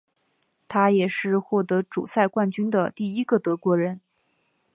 [0.67, 4.01] 他也是获得主赛冠军的第一个德国人。